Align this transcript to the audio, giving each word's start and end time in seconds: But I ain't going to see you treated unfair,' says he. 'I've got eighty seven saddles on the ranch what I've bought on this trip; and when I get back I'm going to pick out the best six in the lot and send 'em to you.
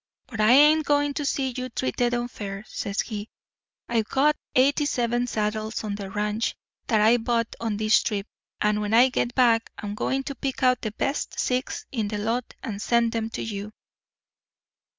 But 0.25 0.41
I 0.41 0.53
ain't 0.53 0.87
going 0.87 1.13
to 1.13 1.25
see 1.25 1.53
you 1.55 1.69
treated 1.69 2.15
unfair,' 2.15 2.63
says 2.67 3.01
he. 3.01 3.29
'I've 3.87 4.07
got 4.07 4.35
eighty 4.55 4.87
seven 4.87 5.27
saddles 5.27 5.83
on 5.83 5.93
the 5.93 6.09
ranch 6.09 6.55
what 6.87 7.01
I've 7.01 7.23
bought 7.23 7.55
on 7.59 7.77
this 7.77 8.01
trip; 8.01 8.25
and 8.61 8.81
when 8.81 8.95
I 8.95 9.09
get 9.09 9.35
back 9.35 9.69
I'm 9.77 9.93
going 9.93 10.23
to 10.23 10.33
pick 10.33 10.63
out 10.63 10.81
the 10.81 10.89
best 10.91 11.39
six 11.39 11.85
in 11.91 12.07
the 12.07 12.17
lot 12.17 12.51
and 12.63 12.81
send 12.81 13.15
'em 13.15 13.29
to 13.29 13.43
you. 13.43 13.73